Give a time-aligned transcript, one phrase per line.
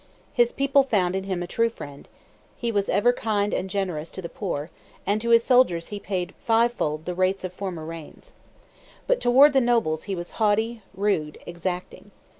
[0.33, 2.09] His people found in him a true friend,
[2.57, 4.71] he was ever kind and generous to the poor,
[5.05, 8.33] and to his soldiers he paid fivefold the rates of former reigns.
[9.05, 12.09] But toward the nobles he was haughty, rude, exacting.